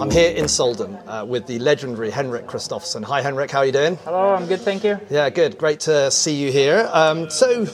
I'm 0.00 0.10
here 0.10 0.34
in 0.34 0.46
Sölden 0.46 0.98
uh, 1.06 1.26
with 1.26 1.46
the 1.46 1.58
legendary 1.58 2.10
Henrik 2.10 2.46
Kristoffersen. 2.46 3.04
Hi, 3.04 3.20
Henrik. 3.20 3.50
How 3.50 3.58
are 3.58 3.66
you 3.66 3.72
doing? 3.72 3.96
Hello, 3.96 4.34
I'm 4.34 4.46
good, 4.46 4.62
thank 4.62 4.82
you. 4.82 4.98
Yeah, 5.10 5.28
good. 5.28 5.58
Great 5.58 5.80
to 5.80 6.10
see 6.10 6.34
you 6.36 6.50
here. 6.50 6.88
Um, 6.90 7.28
so, 7.28 7.66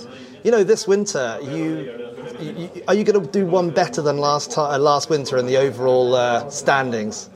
you 0.43 0.51
know, 0.51 0.65
this 0.65 0.89
winter, 0.89 1.39
you, 1.41 2.11
you 2.41 2.83
are 2.89 2.95
you 2.95 3.05
going 3.05 3.25
to 3.25 3.31
do 3.31 3.47
one 3.47 3.71
better 3.71 4.03
than 4.03 4.19
last 4.19 4.51
time, 4.51 4.73
uh, 4.73 4.79
last 4.79 5.09
winter 5.09 5.39
in 5.39 5.47
the 5.47 5.57
overall 5.57 6.17
uh, 6.17 6.51
standings? 6.51 7.31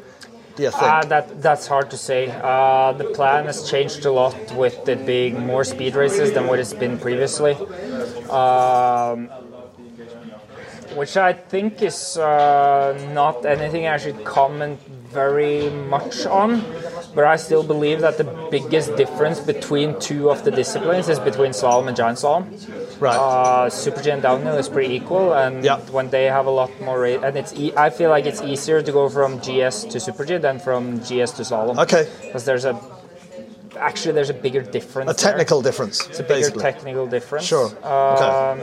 Do 0.56 0.64
you 0.64 0.70
think? 0.72 0.82
Uh, 0.82 1.04
that 1.04 1.40
that's 1.40 1.68
hard 1.68 1.92
to 1.92 1.96
say. 1.96 2.28
Uh, 2.28 2.92
the 2.92 3.04
plan 3.04 3.44
has 3.44 3.70
changed 3.70 4.04
a 4.06 4.10
lot 4.10 4.34
with 4.56 4.88
it 4.88 5.06
being 5.06 5.46
more 5.46 5.62
speed 5.62 5.94
races 5.94 6.32
than 6.32 6.48
what 6.48 6.58
it's 6.58 6.74
been 6.74 6.98
previously. 6.98 7.54
Um, 8.28 9.30
which 10.94 11.16
I 11.16 11.32
think 11.32 11.82
is 11.82 12.16
uh, 12.16 12.98
not 13.12 13.44
anything 13.46 13.86
I 13.86 13.96
should 13.98 14.24
comment 14.24 14.80
very 15.12 15.70
much 15.70 16.26
on. 16.26 16.62
But 17.14 17.24
I 17.24 17.34
still 17.36 17.64
believe 17.64 18.00
that 18.02 18.18
the 18.18 18.24
biggest 18.52 18.94
difference 18.94 19.40
between 19.40 19.98
two 19.98 20.30
of 20.30 20.44
the 20.44 20.52
disciplines 20.52 21.08
is 21.08 21.18
between 21.18 21.50
slalom 21.50 21.88
and 21.88 21.96
giant 21.96 22.18
slalom. 22.18 22.44
Right. 23.00 23.16
Uh, 23.16 23.68
Super 23.68 24.00
G 24.00 24.10
and 24.10 24.22
downhill 24.22 24.56
is 24.56 24.68
pretty 24.68 24.94
equal, 24.94 25.32
and 25.34 25.64
Yep. 25.64 25.90
when 25.90 26.10
they 26.10 26.24
have 26.26 26.46
a 26.46 26.50
lot 26.50 26.70
more, 26.80 27.00
ra- 27.00 27.18
and 27.26 27.36
it's 27.36 27.52
e- 27.54 27.72
I 27.76 27.90
feel 27.90 28.10
like 28.10 28.26
it's 28.26 28.40
easier 28.42 28.80
to 28.82 28.92
go 28.92 29.08
from 29.08 29.40
GS 29.40 29.84
to 29.90 29.98
Super 29.98 30.24
G 30.24 30.36
than 30.36 30.60
from 30.60 31.00
GS 31.00 31.32
to 31.38 31.42
slalom. 31.42 31.78
Okay. 31.82 32.06
Because 32.22 32.44
there's 32.44 32.64
a 32.64 32.78
actually 33.78 34.12
there's 34.12 34.30
a 34.30 34.34
bigger 34.34 34.60
difference. 34.62 35.10
a 35.10 35.14
technical 35.14 35.62
difference, 35.62 36.06
It's 36.06 36.20
a 36.20 36.22
bigger 36.22 36.34
basically. 36.34 36.62
technical 36.62 37.06
difference. 37.08 37.46
Sure. 37.46 37.66
Um, 37.84 38.60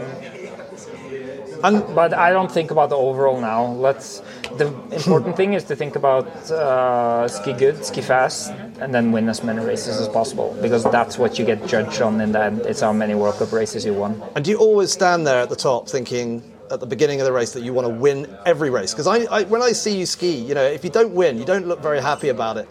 and 1.63 1.95
but 1.95 2.13
I 2.13 2.31
don't 2.31 2.51
think 2.51 2.71
about 2.71 2.89
the 2.89 2.97
overall 2.97 3.39
now. 3.39 3.65
Let's. 3.65 4.21
The 4.57 4.67
important 4.91 5.35
thing 5.35 5.53
is 5.53 5.63
to 5.65 5.75
think 5.75 5.95
about 5.95 6.27
uh, 6.51 7.27
ski 7.27 7.53
good, 7.53 7.83
ski 7.85 8.01
fast, 8.01 8.51
and 8.79 8.93
then 8.93 9.11
win 9.11 9.29
as 9.29 9.43
many 9.43 9.63
races 9.63 9.99
as 9.99 10.07
possible 10.07 10.57
because 10.61 10.83
that's 10.83 11.17
what 11.17 11.37
you 11.37 11.45
get 11.45 11.65
judged 11.67 12.01
on 12.01 12.21
in 12.21 12.31
the 12.31 12.43
end. 12.43 12.61
It's 12.61 12.81
how 12.81 12.93
many 12.93 13.15
World 13.15 13.35
Cup 13.35 13.51
races 13.51 13.85
you 13.85 13.93
won. 13.93 14.21
And 14.35 14.43
do 14.43 14.51
you 14.51 14.57
always 14.57 14.91
stand 14.91 15.27
there 15.27 15.41
at 15.41 15.49
the 15.49 15.55
top 15.55 15.87
thinking 15.87 16.43
at 16.71 16.79
the 16.79 16.85
beginning 16.85 17.21
of 17.21 17.25
the 17.25 17.31
race 17.31 17.53
that 17.53 17.63
you 17.63 17.73
want 17.73 17.87
to 17.87 17.93
win 17.93 18.37
every 18.45 18.69
race? 18.69 18.93
Because 18.93 19.07
I, 19.07 19.19
I, 19.25 19.43
when 19.43 19.61
I 19.61 19.71
see 19.71 19.97
you 19.97 20.05
ski, 20.05 20.35
you 20.35 20.55
know, 20.55 20.63
if 20.63 20.83
you 20.83 20.89
don't 20.89 21.13
win, 21.13 21.37
you 21.37 21.45
don't 21.45 21.67
look 21.67 21.81
very 21.81 22.01
happy 22.01 22.29
about 22.29 22.57
it. 22.57 22.67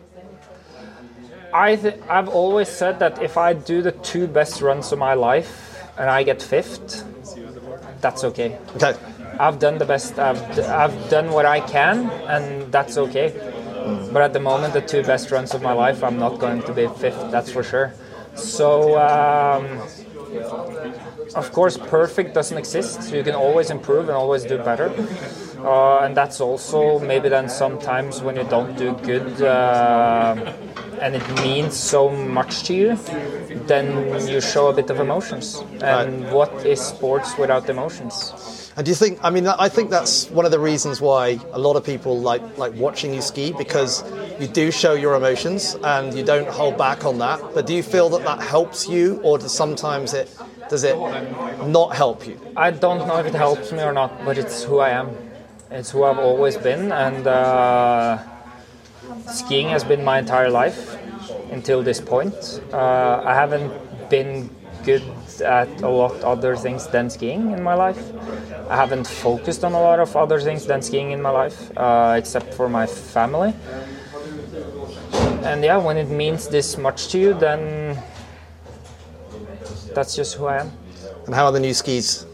I 1.53 1.77
th- 1.77 2.01
I've 2.09 2.29
always 2.29 2.69
said 2.69 2.99
that 2.99 3.23
if 3.23 3.37
I 3.39 3.55
do 3.55 3.81
the 3.81 3.93
two 3.93 4.27
best 4.27 4.61
runs 4.61 4.93
of 4.93 4.99
my 4.99 5.15
life 5.15 5.83
and 5.97 6.11
I 6.11 6.23
get 6.23 6.43
fifth, 6.43 7.05
that's 8.07 8.23
okay. 8.23 8.57
Okay. 8.77 8.95
I've 9.45 9.59
done 9.59 9.79
the 9.79 9.85
best. 9.85 10.17
I've, 10.19 10.41
I've 10.83 10.97
done 11.11 11.29
what 11.37 11.45
I 11.45 11.59
can, 11.61 11.97
and 12.35 12.73
that's 12.73 12.97
okay. 13.05 13.29
But 14.13 14.23
at 14.23 14.33
the 14.33 14.41
moment, 14.51 14.75
the 14.75 14.81
two 14.93 15.03
best 15.03 15.33
runs 15.33 15.55
of 15.55 15.61
my 15.63 15.73
life, 15.73 16.05
I'm 16.05 16.19
not 16.27 16.39
going 16.39 16.63
to 16.69 16.73
be 16.73 16.87
fifth. 17.03 17.21
That's 17.33 17.51
for 17.51 17.65
sure. 17.65 17.89
So, 18.35 18.69
um, 19.11 19.65
of 21.35 21.47
course, 21.53 21.77
perfect 21.77 22.33
doesn't 22.33 22.59
exist. 22.65 23.03
So 23.03 23.17
you 23.17 23.25
can 23.25 23.35
always 23.35 23.71
improve 23.71 24.05
and 24.09 24.17
always 24.25 24.45
do 24.45 24.57
better. 24.59 24.89
Uh, 25.59 26.05
and 26.05 26.17
that's 26.17 26.41
also 26.41 27.01
maybe 27.01 27.29
then 27.29 27.49
sometimes 27.49 28.23
when 28.23 28.37
you 28.37 28.45
don't 28.45 28.77
do 28.79 28.93
good 29.11 29.43
uh, 29.43 30.53
and 31.01 31.15
it 31.15 31.43
means 31.43 31.75
so 31.75 32.09
much 32.09 32.65
to 32.65 32.75
you, 32.75 32.97
then 33.67 34.27
you 34.29 34.41
show 34.41 34.69
a 34.69 34.73
bit 34.73 34.91
of 34.91 35.01
emotions. 35.01 35.63
And 35.83 36.31
what 36.31 36.53
is 36.67 36.81
sports 36.81 37.37
without 37.39 37.69
emotions? 37.69 38.73
And 38.77 38.85
do 38.85 38.91
you 38.91 38.95
think? 38.95 39.19
I 39.23 39.31
mean, 39.31 39.47
I 39.47 39.71
think 39.71 39.89
that's 39.89 40.29
one 40.31 40.45
of 40.45 40.51
the 40.51 40.61
reasons 40.61 41.01
why 41.01 41.41
a 41.53 41.59
lot 41.59 41.77
of 41.77 41.85
people 41.85 42.21
like 42.21 42.43
like 42.59 42.75
watching 42.75 43.15
you 43.15 43.23
ski 43.23 43.53
because 43.57 44.05
you 44.39 44.47
do 44.47 44.71
show 44.71 44.93
your 44.93 45.15
emotions 45.15 45.77
and 45.83 46.13
you 46.13 46.23
don't 46.23 46.47
hold 46.49 46.77
back 46.77 47.07
on 47.07 47.17
that. 47.19 47.41
But 47.55 47.67
do 47.67 47.75
you 47.75 47.83
feel 47.83 48.11
that 48.11 48.25
that 48.25 48.41
helps 48.43 48.87
you, 48.87 49.19
or 49.23 49.39
does 49.39 49.55
sometimes 49.55 50.13
it 50.13 50.29
does 50.69 50.85
it 50.85 50.95
not 51.67 51.97
help 51.97 52.27
you? 52.27 52.39
I 52.55 52.71
don't 52.71 53.07
know 53.09 53.17
if 53.17 53.27
it 53.27 53.35
helps 53.35 53.73
me 53.73 53.83
or 53.83 53.95
not, 53.95 54.23
but 54.27 54.37
it's 54.37 54.63
who 54.65 54.79
I 54.79 54.91
am. 54.91 55.09
It's 55.71 55.91
who 55.91 56.05
I've 56.05 56.19
always 56.19 56.59
been, 56.59 56.93
and 56.93 57.27
uh, 57.27 58.19
skiing 59.29 59.69
has 59.69 59.85
been 59.85 60.05
my 60.05 60.19
entire 60.19 60.51
life 60.51 60.97
until 61.51 61.83
this 61.83 62.01
point. 62.01 62.61
Uh, 62.73 63.23
I 63.25 63.35
haven't 63.35 63.73
been 64.11 64.51
good 64.85 65.03
at 65.45 65.69
a 65.83 65.89
lot 65.89 66.23
other 66.23 66.57
things 66.57 66.87
than 66.89 67.11
skiing 67.11 67.51
in 67.53 67.63
my 67.63 67.75
life. 67.75 68.01
I 68.69 68.77
haven't 68.77 69.07
focused 69.07 69.65
on 69.65 69.73
a 69.73 69.81
lot 69.81 70.01
of 70.01 70.17
other 70.17 70.41
things 70.41 70.67
than 70.67 70.83
skiing 70.83 71.13
in 71.13 71.23
my 71.23 71.31
life, 71.31 71.77
uh, 71.77 72.15
except 72.19 72.55
for 72.55 72.69
my 72.69 72.87
family. 72.87 73.55
And 75.45 75.63
yeah, 75.65 75.77
when 75.79 75.97
it 75.97 76.09
means 76.09 76.49
this 76.49 76.77
much 76.77 77.09
to 77.09 77.19
you, 77.19 77.35
then 77.35 77.97
that's 79.95 80.15
just 80.15 80.35
who 80.37 80.47
I 80.47 80.59
am. 80.61 80.73
And 81.27 81.35
how 81.35 81.47
are 81.47 81.53
the 81.53 81.61
new 81.61 81.75
skis? 81.75 82.27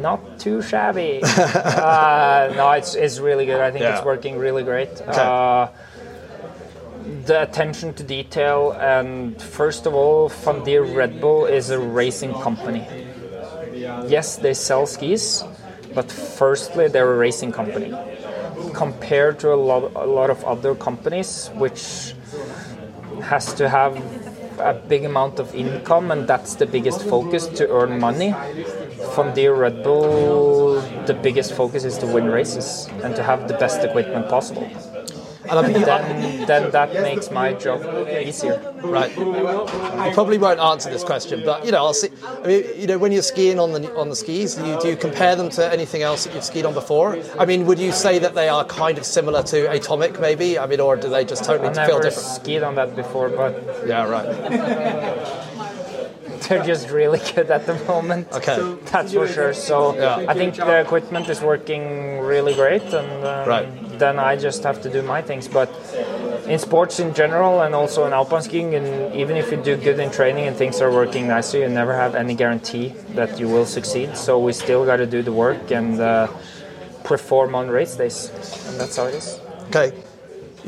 Not 0.00 0.38
too 0.38 0.62
shabby. 0.62 1.20
uh, 1.24 2.52
no, 2.56 2.70
it's, 2.72 2.94
it's 2.94 3.18
really 3.18 3.46
good. 3.46 3.60
I 3.60 3.70
think 3.70 3.82
Yeah. 3.82 3.96
it's 3.96 4.04
working 4.04 4.38
really 4.38 4.62
great. 4.62 5.00
Uh, 5.02 5.68
the 7.24 7.42
attention 7.42 7.94
to 7.94 8.02
detail, 8.02 8.72
and 8.72 9.40
first 9.40 9.86
of 9.86 9.94
all, 9.94 10.28
Van 10.28 10.62
Deer 10.64 10.82
Red 10.84 11.20
Bull 11.20 11.46
is 11.46 11.70
a 11.70 11.78
racing 11.78 12.34
company. 12.34 12.86
Yes, 14.06 14.36
they 14.36 14.54
sell 14.54 14.86
skis, 14.86 15.42
but 15.94 16.10
firstly, 16.12 16.88
they're 16.88 17.10
a 17.10 17.16
racing 17.16 17.52
company. 17.52 17.92
Compared 18.74 19.38
to 19.40 19.52
a 19.52 19.56
lot, 19.56 19.92
a 19.94 20.06
lot 20.06 20.30
of 20.30 20.44
other 20.44 20.74
companies, 20.74 21.50
which 21.54 22.14
has 23.22 23.54
to 23.54 23.68
have 23.68 23.96
a 24.60 24.74
big 24.74 25.04
amount 25.04 25.38
of 25.38 25.54
income, 25.54 26.10
and 26.10 26.26
that's 26.28 26.56
the 26.56 26.66
biggest 26.66 27.02
focus 27.04 27.46
to 27.46 27.68
earn 27.70 27.98
money. 27.98 28.34
Van 29.18 29.34
Deer 29.34 29.52
Red 29.54 29.82
Bull, 29.82 30.80
the 31.06 31.14
biggest 31.14 31.52
focus 31.54 31.82
is 31.84 31.98
to 31.98 32.06
win 32.06 32.26
races 32.26 32.88
and 33.02 33.16
to 33.16 33.22
have 33.24 33.48
the 33.48 33.54
best 33.54 33.82
equipment 33.82 34.28
possible. 34.28 34.70
And 35.50 35.58
I 35.58 35.62
mean, 35.66 35.82
Then, 35.82 36.46
then 36.46 36.70
that 36.72 36.92
makes 36.92 37.30
my 37.30 37.54
job 37.54 37.80
easier. 38.10 38.60
right. 38.82 39.10
You 39.16 40.12
probably 40.12 40.36
won't 40.38 40.60
answer 40.60 40.90
this 40.90 41.02
question, 41.02 41.42
but 41.44 41.64
you 41.64 41.72
know, 41.72 41.78
I'll 41.78 41.94
see. 41.94 42.10
I 42.44 42.46
mean, 42.46 42.64
you 42.76 42.86
know, 42.86 42.98
when 42.98 43.12
you're 43.12 43.22
skiing 43.22 43.58
on 43.58 43.72
the 43.72 43.92
on 43.96 44.10
the 44.10 44.16
skis, 44.16 44.54
do 44.56 44.66
you, 44.66 44.78
do 44.78 44.88
you 44.88 44.96
compare 44.96 45.34
them 45.36 45.48
to 45.50 45.72
anything 45.72 46.02
else 46.02 46.24
that 46.24 46.34
you've 46.34 46.44
skied 46.44 46.66
on 46.66 46.74
before? 46.74 47.18
I 47.38 47.46
mean, 47.46 47.64
would 47.66 47.78
you 47.78 47.92
say 47.92 48.18
that 48.18 48.34
they 48.34 48.48
are 48.50 48.64
kind 48.66 48.98
of 48.98 49.04
similar 49.06 49.42
to 49.44 49.70
Atomic, 49.72 50.20
maybe? 50.20 50.58
I 50.58 50.66
mean, 50.66 50.80
or 50.80 50.96
do 50.96 51.08
they 51.08 51.24
just 51.24 51.44
totally 51.44 51.70
I've 51.70 51.76
feel 51.76 51.96
never 51.98 52.02
different? 52.02 52.28
skied 52.28 52.62
on 52.62 52.74
that 52.74 52.94
before, 52.94 53.30
but 53.30 53.52
Yeah, 53.86 54.04
right. 54.06 54.28
they're 56.48 56.64
just 56.64 56.90
really 56.90 57.20
good 57.34 57.50
at 57.50 57.66
the 57.66 57.74
moment. 57.84 58.32
Okay. 58.32 58.76
That's 58.92 59.12
for 59.12 59.26
sure. 59.28 59.52
So 59.54 59.94
Yeah. 59.94 60.24
I 60.32 60.34
think 60.34 60.56
the 60.56 60.80
equipment 60.80 61.28
is 61.28 61.40
working 61.42 62.20
really 62.20 62.54
great, 62.54 62.82
and 62.94 63.24
um, 63.24 63.48
Right. 63.48 63.68
then 63.98 64.18
I 64.18 64.36
just 64.36 64.62
have 64.64 64.80
to 64.82 64.90
do 64.90 65.02
my 65.02 65.20
things. 65.22 65.48
But 65.48 65.68
in 66.46 66.58
sports 66.58 66.98
in 67.00 67.12
general, 67.14 67.60
and 67.62 67.74
also 67.74 68.06
in 68.06 68.12
alpine 68.12 68.42
skiing, 68.42 68.74
and 68.74 69.14
even 69.14 69.36
if 69.36 69.50
you 69.50 69.58
do 69.58 69.76
good 69.76 69.98
in 70.00 70.10
training 70.10 70.46
and 70.48 70.56
things 70.56 70.80
are 70.80 70.90
working 70.90 71.26
nicely, 71.28 71.60
you 71.60 71.68
never 71.68 71.94
have 71.94 72.14
any 72.14 72.34
guarantee 72.34 72.94
that 73.14 73.38
you 73.40 73.48
will 73.48 73.66
succeed. 73.66 74.16
So 74.16 74.38
we 74.38 74.52
still 74.52 74.84
got 74.86 74.96
to 74.96 75.06
do 75.06 75.22
the 75.22 75.32
work 75.32 75.70
and 75.70 76.00
uh, 76.00 76.28
perform 77.04 77.54
on 77.54 77.68
race 77.68 77.96
days, 77.96 78.30
and 78.66 78.80
that's 78.80 78.96
how 78.96 79.06
it 79.06 79.14
is. 79.14 79.38
Okay. 79.68 79.92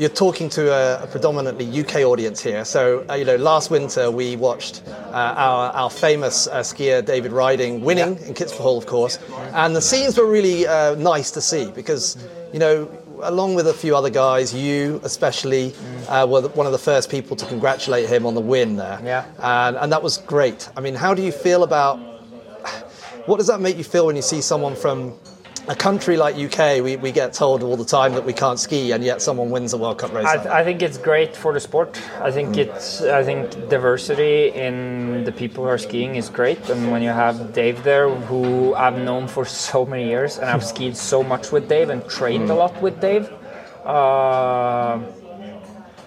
You're 0.01 0.09
talking 0.09 0.49
to 0.49 0.73
a, 0.73 1.03
a 1.03 1.05
predominantly 1.05 1.79
UK 1.79 1.97
audience 1.97 2.41
here. 2.41 2.65
So, 2.65 3.05
uh, 3.07 3.13
you 3.13 3.23
know, 3.23 3.35
last 3.35 3.69
winter 3.69 4.09
we 4.09 4.35
watched 4.35 4.81
uh, 4.87 5.11
our, 5.13 5.71
our 5.73 5.89
famous 5.91 6.47
uh, 6.47 6.61
skier 6.61 7.05
David 7.05 7.31
Ryding 7.31 7.81
winning 7.81 8.17
in 8.25 8.33
Kitzbühel, 8.33 8.57
Hall, 8.57 8.77
of 8.79 8.87
course. 8.87 9.19
And 9.53 9.75
the 9.75 9.81
scenes 9.81 10.17
were 10.17 10.25
really 10.25 10.65
uh, 10.65 10.95
nice 10.95 11.29
to 11.29 11.39
see 11.39 11.69
because, 11.69 12.17
you 12.51 12.57
know, 12.57 12.89
along 13.21 13.53
with 13.53 13.67
a 13.67 13.75
few 13.75 13.95
other 13.95 14.09
guys, 14.09 14.55
you 14.55 14.99
especially 15.03 15.71
uh, 16.09 16.25
were 16.27 16.47
one 16.47 16.65
of 16.65 16.71
the 16.71 16.79
first 16.79 17.11
people 17.11 17.35
to 17.35 17.45
congratulate 17.45 18.09
him 18.09 18.25
on 18.25 18.33
the 18.33 18.41
win 18.41 18.77
there. 18.77 18.99
Yeah. 19.03 19.25
And, 19.37 19.77
and 19.77 19.91
that 19.91 20.01
was 20.01 20.17
great. 20.17 20.67
I 20.75 20.81
mean, 20.81 20.95
how 20.95 21.13
do 21.13 21.21
you 21.21 21.31
feel 21.31 21.61
about 21.61 21.97
what 23.27 23.37
does 23.37 23.45
that 23.45 23.61
make 23.61 23.77
you 23.77 23.83
feel 23.83 24.07
when 24.07 24.15
you 24.15 24.23
see 24.23 24.41
someone 24.41 24.75
from 24.75 25.13
a 25.67 25.75
country 25.75 26.17
like 26.17 26.35
UK? 26.35 26.83
We, 26.83 26.97
we 26.97 27.11
get 27.11 27.33
told 27.33 27.63
all 27.63 27.77
the 27.77 27.85
time 27.85 28.13
that 28.13 28.25
we 28.25 28.33
can't 28.33 28.59
ski, 28.59 28.91
and 28.91 29.03
yet 29.03 29.21
someone 29.21 29.49
wins 29.49 29.73
a 29.73 29.77
World 29.77 29.99
Cup 29.99 30.13
race. 30.13 30.25
I. 30.25 30.61
I 30.61 30.63
think 30.63 30.81
it's 30.81 30.97
great 30.97 31.35
for 31.35 31.53
the 31.53 31.59
sport. 31.59 32.01
I 32.19 32.31
think 32.31 32.57
it's. 32.57 33.01
I 33.01 33.23
think 33.23 33.69
diversity 33.69 34.49
in 34.49 35.23
the 35.23 35.31
people 35.31 35.63
who 35.63 35.69
are 35.69 35.77
skiing 35.77 36.15
is 36.15 36.29
great, 36.29 36.69
and 36.69 36.91
when 36.91 37.01
you 37.01 37.09
have 37.09 37.53
Dave 37.53 37.83
there, 37.83 38.09
who 38.09 38.73
I've 38.75 38.97
known 38.97 39.27
for 39.27 39.45
so 39.45 39.85
many 39.85 40.07
years, 40.07 40.37
and 40.37 40.49
I've 40.49 40.63
skied 40.73 40.97
so 40.97 41.23
much 41.23 41.51
with 41.51 41.67
Dave 41.69 41.89
and 41.89 42.07
trained 42.07 42.49
a 42.49 42.55
lot 42.55 42.79
with 42.81 42.99
Dave. 42.99 43.29
Uh, 43.85 44.99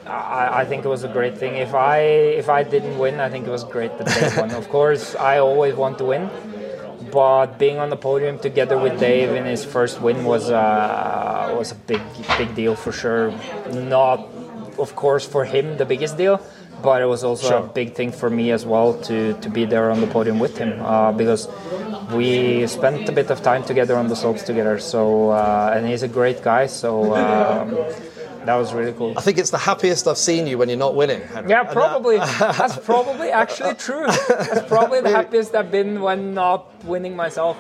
I, 0.07 0.61
I 0.61 0.65
think 0.65 0.85
it 0.85 0.89
was 0.89 1.03
a 1.05 1.09
great 1.09 1.37
thing. 1.39 1.57
If 1.57 1.75
I 1.75 1.99
if 2.01 2.49
I 2.49 2.63
didn't 2.63 2.99
win, 2.99 3.21
I 3.21 3.29
think 3.31 3.47
it 3.47 3.51
was 3.51 3.65
great 3.65 3.97
that 3.99 4.07
Dave 4.07 4.37
won. 4.37 4.51
Of 4.63 4.69
course, 4.69 5.15
I 5.17 5.39
always 5.39 5.75
want 5.75 5.99
to 5.99 6.05
win, 6.05 6.31
but 7.13 7.59
being 7.59 7.79
on 7.79 7.91
the 7.91 7.97
podium 7.97 8.39
together 8.39 8.79
with 8.79 8.99
Dave 8.99 9.31
in 9.31 9.45
his 9.45 9.65
first 9.65 10.01
win 10.01 10.25
was 10.25 10.51
uh, 10.51 11.55
was 11.59 11.73
a 11.73 11.75
big 11.75 12.01
big 12.39 12.55
deal 12.55 12.75
for 12.75 12.93
sure. 12.93 13.33
Not, 13.73 14.19
of 14.79 14.95
course, 14.97 15.27
for 15.27 15.45
him 15.45 15.77
the 15.77 15.85
biggest 15.85 16.17
deal, 16.17 16.41
but 16.83 17.03
it 17.03 17.07
was 17.07 17.23
also 17.25 17.49
Sure. 17.49 17.59
a 17.59 17.63
big 17.81 17.95
thing 17.95 18.13
for 18.13 18.31
me 18.31 18.51
as 18.53 18.65
well 18.67 18.95
to 19.09 19.35
to 19.41 19.49
be 19.49 19.65
there 19.65 19.91
on 19.91 20.01
the 20.01 20.07
podium 20.07 20.39
with 20.39 20.57
him 20.59 20.73
uh, 20.83 21.13
because 21.13 21.49
we 22.13 22.67
spent 22.67 23.09
a 23.09 23.13
bit 23.13 23.31
of 23.31 23.43
time 23.43 23.63
together 23.65 23.97
on 23.97 24.09
the 24.09 24.17
slopes 24.17 24.43
together. 24.43 24.79
So 24.79 25.31
uh, 25.31 25.75
and 25.75 25.87
he's 25.87 26.03
a 26.03 26.09
great 26.09 26.43
guy. 26.43 26.67
So. 26.67 27.15
Um, 27.15 27.77
that 28.47 28.55
was 28.57 28.73
really 28.73 28.93
cool. 28.93 29.15
I 29.17 29.21
think 29.21 29.39
it's 29.39 29.51
the 29.51 29.59
happiest 29.59 30.07
I've 30.07 30.19
seen 30.19 30.47
you 30.47 30.59
when 30.59 30.69
you're 30.69 30.79
not 30.79 30.95
winning. 30.95 31.21
Henrik. 31.23 31.51
Yeah, 31.51 31.61
And 31.61 31.69
that- 31.69 31.73
probably. 31.73 32.17
That's 32.41 32.77
probably 32.79 33.31
actually 33.31 33.75
true. 33.75 34.07
That's 34.07 34.67
probably 34.69 35.01
the 35.01 35.11
happiest 35.21 35.55
I've 35.55 35.71
been 35.71 36.01
when 36.01 36.35
not 36.35 36.67
winning 36.85 37.15
myself. 37.17 37.57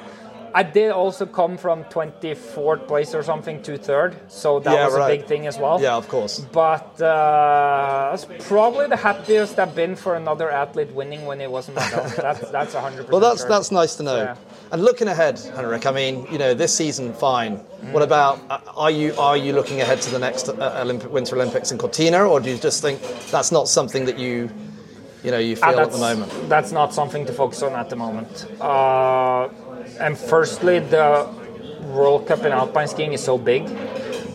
I 0.57 0.63
did 0.63 0.93
also 0.93 1.27
come 1.27 1.57
from 1.59 1.83
24th 1.85 2.87
place 2.87 3.13
or 3.13 3.25
something 3.25 3.61
to 3.65 3.77
third, 3.77 4.15
so 4.29 4.61
that 4.61 4.73
Yeah, 4.73 4.85
was 4.87 4.95
right. 4.95 5.11
a 5.13 5.17
big 5.17 5.27
thing 5.27 5.49
as 5.49 5.59
well. 5.59 5.81
Yeah, 5.81 5.97
of 5.97 6.07
course. 6.09 6.39
But 6.53 7.01
uh, 7.03 8.11
that's 8.15 8.25
probably 8.47 8.87
the 8.87 8.97
happiest 8.97 9.59
I've 9.59 9.75
been 9.75 9.97
for 9.97 10.15
another 10.15 10.49
athlete 10.51 10.93
winning 10.93 11.27
when 11.27 11.41
it 11.41 11.51
wasn't 11.51 11.77
myself. 11.79 12.15
that's 12.17 12.49
that's 12.57 12.75
100%. 12.75 13.11
Well, 13.11 13.21
that's 13.21 13.41
sure. 13.41 13.49
that's 13.49 13.73
nice 13.73 13.97
to 13.97 14.05
know. 14.05 14.17
Yeah. 14.17 14.37
And 14.71 14.83
looking 14.85 15.09
ahead, 15.09 15.41
Henrik, 15.57 15.87
I 15.87 15.91
mean, 15.91 16.27
you 16.31 16.39
know, 16.39 16.55
this 16.55 16.73
season, 16.75 17.13
fine. 17.15 17.57
What 17.93 18.03
about? 18.05 18.39
Uh, 18.49 18.61
are 18.77 18.91
you 18.93 19.13
are 19.19 19.37
you 19.37 19.53
looking 19.55 19.81
ahead 19.81 20.01
to 20.03 20.11
the 20.11 20.19
next 20.21 20.49
uh, 20.49 20.79
Olympic, 20.85 21.11
Winter 21.13 21.35
Olympics 21.35 21.73
in 21.73 21.79
Cortina, 21.79 22.25
or 22.25 22.39
do 22.41 22.49
you 22.51 22.59
just 22.59 22.81
think 22.81 23.01
that's 23.33 23.51
not 23.51 23.67
something 23.69 24.05
that 24.07 24.19
you, 24.19 24.49
you 25.25 25.31
know, 25.33 25.39
you 25.39 25.57
Ah, 25.63 25.71
feel 25.71 25.81
at 25.81 25.91
the 25.93 25.99
moment? 25.99 26.31
That's 26.49 26.71
not 26.73 26.95
something 26.95 27.27
to 27.27 27.33
focus 27.33 27.63
on 27.63 27.73
at 27.75 27.91
the 27.91 27.97
moment. 27.97 28.47
Uh, 28.61 29.49
and 30.01 30.17
firstly, 30.19 30.79
the 30.81 31.27
World 31.95 32.27
Cup 32.27 32.45
in 32.45 32.53
alpine 32.53 32.89
skiing 32.89 33.13
is 33.13 33.23
so 33.23 33.39
big 33.39 33.67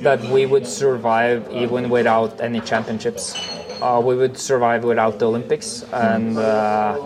that 0.01 0.21
we 0.29 0.45
would 0.45 0.65
survive 0.67 1.49
even 1.51 1.89
without 1.89 2.39
any 2.41 2.61
championships. 2.61 3.35
Uh, 3.81 4.01
we 4.03 4.15
would 4.15 4.37
survive 4.37 4.83
without 4.83 5.19
the 5.19 5.25
Olympics, 5.27 5.83
and 5.93 6.37
uh, 6.37 6.97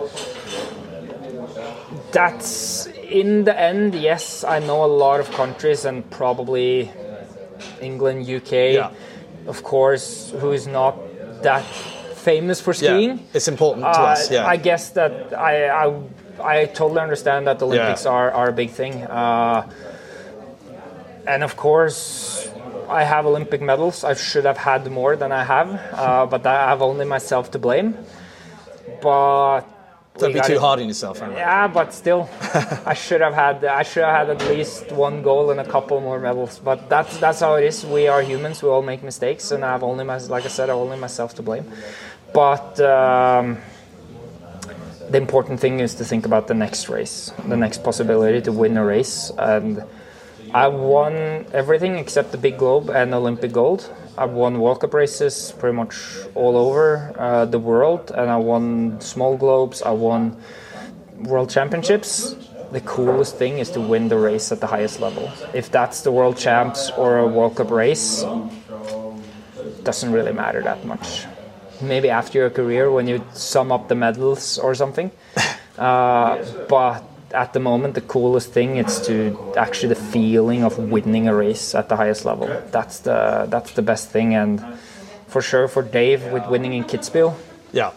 that's 2.12 2.86
in 2.86 3.44
the 3.44 3.58
end. 3.58 3.94
Yes, 3.94 4.44
I 4.44 4.58
know 4.58 4.84
a 4.84 4.86
lot 4.90 5.20
of 5.20 5.30
countries, 5.32 5.84
and 5.84 6.08
probably 6.10 6.90
England, 7.80 8.26
UK, 8.28 8.52
Yeah. 8.74 8.90
of 9.46 9.62
course, 9.62 10.30
who 10.40 10.52
is 10.52 10.66
not 10.66 10.96
that 11.42 11.64
famous 12.14 12.60
for 12.60 12.72
skiing. 12.72 13.10
Yeah, 13.18 13.34
it's 13.36 13.48
important 13.48 13.84
to 13.84 14.00
Uh, 14.00 14.12
us. 14.12 14.30
Yeah. 14.30 14.46
I 14.46 14.56
guess 14.56 14.90
that 14.90 15.32
I, 15.36 15.68
I 15.68 15.92
I 16.40 16.66
totally 16.66 17.00
understand 17.00 17.46
that 17.46 17.58
the 17.58 17.66
Olympics 17.66 18.06
are, 18.06 18.30
are 18.30 18.48
a 18.48 18.52
big 18.52 18.70
thing. 18.70 19.02
Uh, 19.04 19.68
and 21.26 21.42
of 21.42 21.56
course, 21.56 22.48
I 22.88 23.04
have 23.04 23.26
Olympic 23.26 23.60
medals. 23.60 24.04
I 24.04 24.14
should 24.14 24.44
have 24.44 24.58
had 24.58 24.90
more 24.90 25.16
than 25.16 25.32
I 25.32 25.44
have, 25.44 25.68
uh, 25.92 26.26
but 26.26 26.46
I 26.46 26.68
have 26.70 26.82
only 26.82 27.04
myself 27.04 27.50
to 27.52 27.58
blame. 27.58 27.96
But 29.00 29.62
Don't 30.18 30.32
be 30.32 30.40
too 30.40 30.58
hard 30.58 30.80
on 30.80 30.86
yourself, 30.86 31.18
Henrik. 31.20 31.38
yeah, 31.38 31.66
but 31.66 31.92
still, 31.94 32.28
I 32.86 32.94
should 32.94 33.20
have 33.20 33.34
had 33.34 33.64
I 33.64 33.82
should 33.82 34.04
have 34.04 34.28
had 34.28 34.30
at 34.36 34.48
least 34.48 34.92
one 34.92 35.22
goal 35.22 35.50
and 35.50 35.60
a 35.60 35.64
couple 35.64 36.00
more 36.00 36.20
medals. 36.20 36.58
But 36.58 36.88
that's 36.88 37.16
that's 37.18 37.40
how 37.40 37.54
it 37.54 37.64
is. 37.64 37.84
We 37.84 38.06
are 38.06 38.22
humans. 38.22 38.62
We 38.62 38.68
all 38.68 38.82
make 38.82 39.02
mistakes, 39.02 39.50
and 39.50 39.64
I 39.64 39.72
have 39.72 39.82
only 39.82 40.04
my 40.04 40.18
like 40.18 40.44
I 40.44 40.48
said, 40.48 40.68
I 40.70 40.74
only 40.74 40.98
myself 40.98 41.34
to 41.36 41.42
blame. 41.42 41.64
But 42.32 42.78
um, 42.80 43.58
the 45.10 45.18
important 45.18 45.60
thing 45.60 45.80
is 45.80 45.94
to 45.96 46.04
think 46.04 46.26
about 46.26 46.46
the 46.46 46.54
next 46.54 46.88
race, 46.88 47.32
the 47.46 47.56
next 47.56 47.82
possibility 47.82 48.40
to 48.42 48.52
win 48.52 48.76
a 48.76 48.84
race, 48.84 49.30
and 49.38 49.84
I 50.52 50.68
won 50.68 51.46
everything 51.52 51.96
except 51.96 52.32
the 52.32 52.38
big 52.38 52.58
globe 52.58 52.88
and 52.90 53.12
Olympic 53.12 53.52
gold. 53.52 53.90
I've 54.16 54.30
won 54.30 54.60
World 54.60 54.80
Cup 54.80 54.94
races 54.94 55.52
pretty 55.58 55.76
much 55.76 55.96
all 56.34 56.56
over 56.56 57.12
uh, 57.18 57.44
the 57.46 57.58
world, 57.58 58.12
and 58.14 58.30
I 58.30 58.36
won 58.36 59.00
small 59.00 59.36
globes. 59.36 59.82
I 59.82 59.90
won 59.90 60.36
World 61.18 61.50
Championships. 61.50 62.36
The 62.70 62.80
coolest 62.80 63.36
thing 63.36 63.58
is 63.58 63.70
to 63.70 63.80
win 63.80 64.08
the 64.08 64.16
race 64.16 64.52
at 64.52 64.60
the 64.60 64.66
highest 64.66 65.00
level. 65.00 65.30
If 65.52 65.70
that's 65.70 66.02
the 66.02 66.12
World 66.12 66.36
Champs 66.36 66.90
or 66.96 67.18
a 67.18 67.26
World 67.26 67.56
Cup 67.56 67.70
race, 67.70 68.24
doesn't 69.82 70.12
really 70.12 70.32
matter 70.32 70.62
that 70.62 70.84
much. 70.84 71.26
Maybe 71.80 72.10
after 72.10 72.38
your 72.38 72.50
career 72.50 72.90
when 72.90 73.06
you 73.08 73.24
sum 73.32 73.72
up 73.72 73.88
the 73.88 73.94
medals 73.94 74.58
or 74.58 74.74
something. 74.74 75.10
Uh, 75.74 76.38
but 76.68 77.02
at 77.32 77.52
the 77.52 77.58
moment, 77.58 77.94
the 77.94 78.00
coolest 78.00 78.52
thing 78.52 78.76
is 78.76 79.00
to 79.00 79.36
actually 79.56 79.88
the 79.88 80.00
feeling 80.00 80.62
of 80.62 80.78
winning 80.78 81.26
a 81.26 81.34
race 81.34 81.74
at 81.74 81.88
the 81.88 81.96
highest 81.96 82.24
level. 82.24 82.46
That's 82.70 83.00
the 83.00 83.46
that's 83.50 83.72
the 83.72 83.82
best 83.82 84.10
thing, 84.10 84.34
and 84.34 84.62
for 85.26 85.42
sure 85.42 85.66
for 85.66 85.82
Dave 85.82 86.24
with 86.32 86.46
winning 86.46 86.72
in 86.74 86.84
Kitzbühel, 86.84 87.34
Yeah. 87.72 87.90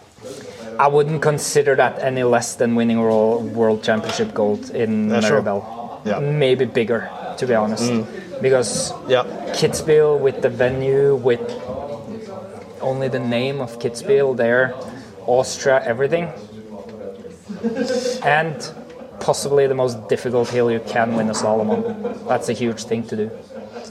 I 0.78 0.88
wouldn't 0.88 1.22
consider 1.22 1.76
that 1.76 1.98
any 2.02 2.22
less 2.24 2.54
than 2.56 2.74
winning 2.74 2.98
world, 3.00 3.54
world 3.54 3.82
championship 3.82 4.34
gold 4.34 4.70
in 4.70 5.10
Yeah, 5.10 5.20
sure. 5.20 6.02
Yeah. 6.04 6.18
Maybe 6.18 6.64
bigger, 6.64 7.08
to 7.38 7.46
be 7.46 7.54
honest, 7.54 7.92
because 8.42 8.92
Yeah. 9.06 9.22
Kitzbühel 9.54 10.18
with 10.18 10.42
the 10.42 10.48
venue, 10.48 11.14
with 11.14 11.46
only 12.80 13.08
the 13.08 13.18
name 13.18 13.60
of 13.60 13.78
Kitzbühel 13.78 14.36
there, 14.36 14.74
Austria, 15.26 15.82
everything, 15.84 16.30
and 18.24 18.72
possibly 19.20 19.66
the 19.66 19.74
most 19.74 20.08
difficult 20.08 20.48
hill 20.48 20.70
you 20.70 20.80
can 20.80 21.14
win 21.16 21.28
a 21.28 21.32
slalom 21.32 21.70
on. 21.70 22.26
That's 22.28 22.48
a 22.48 22.52
huge 22.52 22.84
thing 22.84 23.06
to 23.08 23.16
do. 23.16 23.30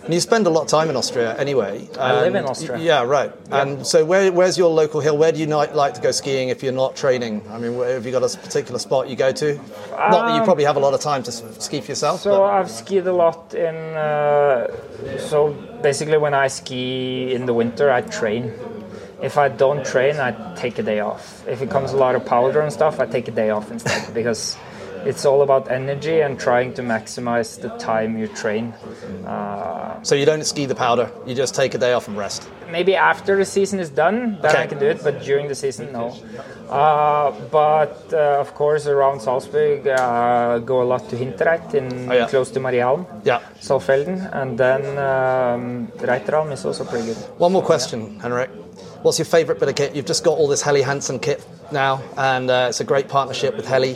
And 0.03 0.13
you 0.13 0.21
spend 0.21 0.47
a 0.47 0.49
lot 0.49 0.61
of 0.61 0.67
time 0.69 0.89
in 0.89 0.95
Austria 0.95 1.35
anyway. 1.37 1.89
I 1.99 2.21
live 2.21 2.35
in 2.35 2.45
Austria. 2.45 2.77
Yeah, 2.77 3.03
right. 3.03 3.31
And 3.51 3.85
so, 3.85 4.05
where, 4.05 4.31
where's 4.31 4.57
your 4.57 4.69
local 4.69 5.01
hill? 5.01 5.17
Where 5.17 5.33
do 5.33 5.39
you 5.39 5.47
like 5.47 5.93
to 5.95 6.01
go 6.01 6.11
skiing 6.11 6.47
if 6.47 6.63
you're 6.63 6.71
not 6.71 6.95
training? 6.95 7.43
I 7.49 7.57
mean, 7.57 7.75
where, 7.75 7.95
have 7.95 8.05
you 8.05 8.13
got 8.13 8.23
a 8.23 8.37
particular 8.37 8.79
spot 8.79 9.09
you 9.09 9.17
go 9.17 9.33
to? 9.33 9.55
not 9.55 10.27
that 10.27 10.37
you 10.37 10.43
probably 10.43 10.63
have 10.63 10.77
a 10.77 10.79
lot 10.79 10.93
of 10.93 11.01
time 11.01 11.23
to 11.23 11.31
ski 11.31 11.81
for 11.81 11.91
yourself. 11.91 12.19
Um, 12.21 12.23
So 12.23 12.31
but- 12.39 12.43
I've 12.43 12.71
skied 12.71 13.05
a 13.07 13.11
lot 13.13 13.53
in. 13.53 13.75
Uh, 13.75 14.67
so 15.17 15.51
basically, 15.81 16.17
when 16.17 16.33
I 16.33 16.47
ski 16.47 17.33
in 17.33 17.45
the 17.45 17.53
winter, 17.53 17.91
I 17.91 18.01
train. 18.01 18.53
If 19.21 19.37
I 19.37 19.49
don't 19.49 19.83
train, 19.85 20.17
I 20.19 20.31
take 20.55 20.77
a 20.79 20.83
day 20.83 20.99
off. 20.99 21.47
If 21.47 21.61
it 21.61 21.69
comes 21.69 21.91
a 21.93 21.97
lot 21.97 22.15
of 22.15 22.25
powder 22.25 22.61
and 22.61 22.71
stuff, 22.71 22.99
I 22.99 23.05
take 23.05 23.27
a 23.27 23.31
day 23.31 23.49
off 23.49 23.71
instead 23.71 24.13
because 24.19 24.55
it's 25.05 25.25
all 25.25 25.41
about 25.41 25.71
energy 25.71 26.19
and 26.21 26.39
trying 26.39 26.73
to 26.73 26.81
maximize 26.81 27.59
the 27.61 27.69
time 27.77 28.17
you 28.17 28.27
train. 28.27 28.73
so 30.03 30.15
you 30.15 30.25
don't 30.25 30.43
ski 30.45 30.65
the 30.65 30.75
powder. 30.75 31.09
You 31.25 31.33
just 31.35 31.55
take 31.55 31.73
a 31.73 31.77
day 31.77 31.93
off 31.93 32.07
and 32.07 32.17
rest. 32.17 32.47
Maybe 32.71 32.95
after 32.95 33.35
the 33.37 33.45
season 33.45 33.79
is 33.79 33.89
done, 33.89 34.37
then 34.41 34.51
Okay. 34.51 34.63
I 34.63 34.67
can 34.67 34.79
do 34.79 34.85
it. 34.87 35.03
But 35.03 35.23
during 35.23 35.47
the 35.47 35.55
season, 35.55 35.91
no. 35.93 36.13
Uh, 36.69 37.31
but 37.49 38.11
uh, 38.13 38.37
of 38.43 38.53
course, 38.53 38.85
around 38.87 39.21
Salzburg, 39.21 39.87
uh, 39.87 40.59
go 40.59 40.81
a 40.81 40.87
lot 40.93 41.07
to 41.09 41.15
Hinterreit 41.15 41.73
in 41.73 42.11
Oh, 42.11 42.13
yeah. 42.13 42.27
close 42.27 42.51
to 42.51 42.59
Maria 42.59 42.87
Alm. 42.87 43.05
Yeah. 43.23 43.39
Saalfelden, 43.61 44.29
and 44.33 44.57
then 44.57 44.81
um, 44.99 45.87
Reiteralm 46.01 46.51
is 46.51 46.65
also 46.65 46.83
pretty 46.83 47.05
good. 47.07 47.17
One 47.39 47.53
more 47.53 47.63
question, 47.63 48.19
Henrik. 48.19 48.49
What's 49.03 49.19
your 49.19 49.25
favourite 49.25 49.59
bit 49.59 49.69
of 49.69 49.75
kit? 49.75 49.95
You've 49.95 50.05
just 50.05 50.23
got 50.23 50.37
all 50.37 50.47
this 50.47 50.63
Helly 50.63 50.81
Hansen 50.81 51.19
kit 51.19 51.45
now, 51.71 52.01
and 52.17 52.49
uh, 52.49 52.65
it's 52.69 52.79
a 52.79 52.83
great 52.83 53.07
partnership 53.07 53.55
with 53.55 53.67
Helly. 53.67 53.93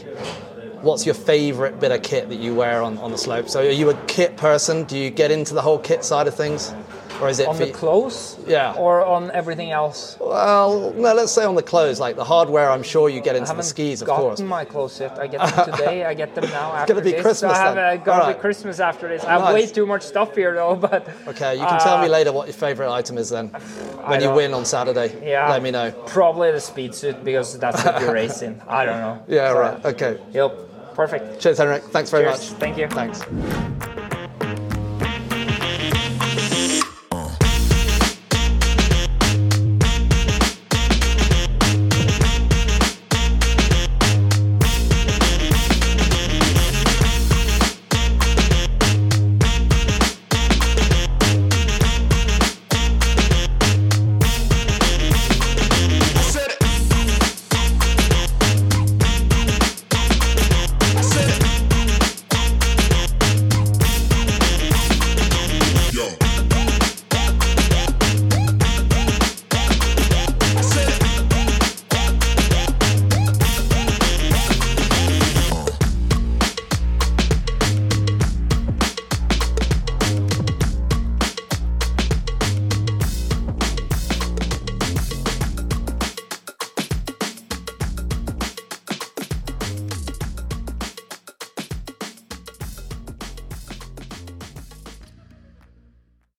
What's 0.81 1.08
your 1.08 1.15
favourite 1.15 1.79
bit 1.79 1.91
of 1.91 2.03
kit 2.03 2.29
that 2.29 2.36
you 2.36 2.53
wear 2.53 2.84
on, 2.84 3.00
on 3.00 3.12
the 3.12 3.17
slope? 3.17 3.50
So, 3.50 3.62
are 3.62 3.70
you 3.70 3.89
a 3.89 3.96
kit 4.05 4.38
person? 4.38 4.84
Do 4.84 4.98
you 4.98 5.10
get 5.10 5.31
into 5.31 5.55
the 5.55 5.62
whole 5.62 5.79
kit 5.79 6.05
side 6.05 6.27
of 6.27 6.36
things, 6.36 6.74
or 7.22 7.30
is 7.30 7.40
it 7.40 7.48
On 7.48 7.58
the 7.58 7.70
clothes, 7.72 8.38
Yeah. 8.48 8.74
or 8.78 9.06
on 9.06 9.32
everything 9.32 9.72
else. 9.72 10.18
well, 10.20 10.92
no, 10.96 11.13
let's 11.13 11.32
say 11.32 11.46
on 11.46 11.56
the 11.56 11.63
clothes, 11.63 12.00
like 12.00 12.16
the 12.16 12.24
hardware. 12.24 12.70
I'm 12.70 12.84
sure 12.84 13.10
you 13.10 13.22
get 13.22 13.36
into 13.36 13.54
the 13.54 13.62
skis, 13.63 14.01
of 14.01 14.08
gotten 14.08 14.48
my 14.48 14.66
clothes 14.66 15.00
yet. 15.00 15.18
I 15.20 15.28
get 15.28 15.40
them 15.56 15.66
today. 15.72 16.06
I 16.06 16.13
get 16.13 16.34
them 16.36 16.50
now. 16.50 16.74
After 16.74 16.94
gonna 16.94 17.04
be 17.06 17.12
this. 17.12 17.22
Christmas 17.22 17.54
I 17.54 17.58
have 17.58 17.78
uh, 17.78 17.96
gonna 17.98 18.22
Alright. 18.22 18.38
be 18.38 18.42
Christmas 18.42 18.80
after 18.80 19.08
this. 19.08 19.24
I 19.24 19.32
have 19.40 19.54
way 19.54 19.68
too 19.68 19.86
much 19.86 20.04
stuff 20.04 20.36
here 20.36 20.54
though. 20.56 20.75
But 20.92 21.08
Okay, 21.28 21.54
you 21.56 21.66
can 21.66 21.80
tell 21.80 22.00
me 22.00 22.08
Uh, 22.08 22.18
later 22.18 22.32
what 22.32 22.48
your 22.48 22.54
favourite 22.54 22.92
item 23.00 23.18
is 23.18 23.30
then. 23.30 23.48
When 24.10 24.20
you 24.22 24.32
win 24.32 24.54
on 24.54 24.66
Saturday, 24.66 25.10
yeah, 25.24 25.50
let 25.50 25.62
me 25.62 25.70
know. 25.72 25.92
Probably 26.08 26.51
the 26.51 26.60
speed 26.60 26.96
suit 26.96 27.24
because 27.24 27.58
that's 27.60 27.84
what 27.86 28.01
you're 28.01 28.13
racing. 28.24 28.60
I 28.68 28.86
don't 28.86 29.00
know. 29.00 29.24
Yeah, 29.28 29.51
So, 29.54 29.60
right. 29.60 29.86
Okay. 29.86 30.18
Yep. 30.34 30.51
Perfect. 30.96 31.40
Cheers, 31.40 31.58
Henrik. 31.60 31.84
Thanks 31.84 32.10
very 32.10 32.24
Cheers. 32.25 32.51
much. 32.51 32.60
Thank 32.60 32.78
you. 32.78 32.88
Thanks. 32.90 33.90